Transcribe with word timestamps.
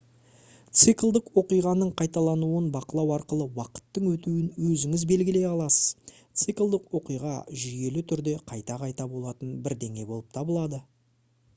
циклдік 0.77 1.27
оқиғаның 1.41 1.89
қайталануын 2.01 2.69
бақылау 2.75 3.11
арқылы 3.17 3.45
уақыттың 3.59 4.07
өтуін 4.13 4.47
өзіңіз 4.69 5.03
белгілей 5.13 5.45
аласыз 5.51 6.15
циклдік 6.45 6.97
оқиға 7.01 7.35
жүйелі 7.65 8.05
түрде 8.13 8.35
қайта-қайта 8.53 9.09
болатын 9.13 9.53
бірдеңе 9.69 10.09
болып 10.15 10.35
табылады 10.41 10.83